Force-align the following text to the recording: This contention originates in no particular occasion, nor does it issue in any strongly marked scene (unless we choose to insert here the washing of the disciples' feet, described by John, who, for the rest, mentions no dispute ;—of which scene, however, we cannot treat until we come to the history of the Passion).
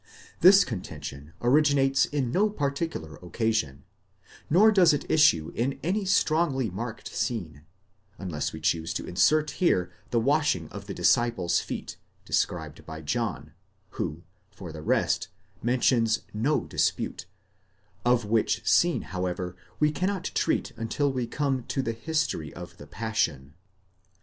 This 0.39 0.63
contention 0.65 1.33
originates 1.43 2.07
in 2.07 2.31
no 2.31 2.49
particular 2.49 3.17
occasion, 3.17 3.83
nor 4.49 4.71
does 4.71 4.93
it 4.93 5.05
issue 5.07 5.51
in 5.53 5.79
any 5.83 6.05
strongly 6.05 6.71
marked 6.71 7.09
scene 7.09 7.65
(unless 8.17 8.51
we 8.51 8.59
choose 8.61 8.95
to 8.95 9.05
insert 9.05 9.51
here 9.61 9.91
the 10.09 10.19
washing 10.19 10.67
of 10.69 10.87
the 10.87 10.95
disciples' 10.95 11.59
feet, 11.59 11.97
described 12.25 12.83
by 12.83 13.01
John, 13.01 13.53
who, 13.91 14.23
for 14.49 14.71
the 14.71 14.81
rest, 14.81 15.27
mentions 15.61 16.21
no 16.33 16.61
dispute 16.61 17.27
;—of 18.03 18.25
which 18.25 18.67
scene, 18.67 19.03
however, 19.03 19.55
we 19.79 19.91
cannot 19.91 20.31
treat 20.33 20.71
until 20.77 21.13
we 21.13 21.27
come 21.27 21.63
to 21.65 21.83
the 21.83 21.91
history 21.93 22.51
of 22.51 22.77
the 22.77 22.87
Passion). 22.87 23.53